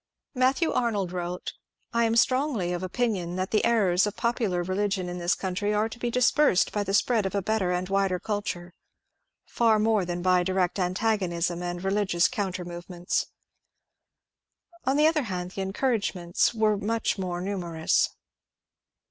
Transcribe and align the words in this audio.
Matthew 0.33 0.71
Arnold 0.71 1.11
wrote," 1.11 1.53
I 1.93 2.05
am 2.05 2.15
strongly 2.15 2.73
of 2.73 2.81
opinion 2.81 3.35
that 3.35 3.51
the 3.51 3.63
errors 3.63 4.07
of 4.07 4.15
popular 4.15 4.63
religion 4.63 5.07
in 5.07 5.19
this 5.19 5.35
country 5.35 5.75
are 5.75 5.87
to 5.87 5.99
be 5.99 6.09
dispersed 6.09 6.71
by 6.71 6.81
the 6.83 6.95
spread 6.95 7.27
of 7.27 7.35
a 7.35 7.41
better 7.43 7.71
and 7.71 7.87
wider 7.87 8.19
cidture, 8.19 8.71
far 9.45 9.77
more 9.77 10.03
than 10.03 10.23
by 10.23 10.41
direct 10.41 10.79
antagonism 10.79 11.61
and 11.61 11.81
reli 11.81 12.07
gious 12.07 12.27
coimter 12.31 12.65
movements." 12.65 13.27
On 14.85 14.97
the 14.97 15.05
other 15.05 15.25
hand, 15.29 15.51
the 15.51 15.61
encourage 15.61 16.15
ments 16.15 16.51
were 16.51 16.77
much 16.77 17.19
more 17.19 17.39
numerous. 17.39 18.09